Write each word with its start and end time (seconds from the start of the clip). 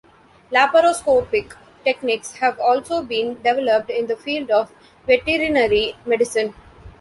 Laparoscopic 0.51 1.53
techniques 1.85 2.37
have 2.37 2.59
also 2.59 3.03
been 3.03 3.35
developed 3.43 3.91
in 3.91 4.07
the 4.07 4.17
field 4.17 4.49
of 4.49 4.71
veterinary 5.05 5.95
medicine. 6.07 6.55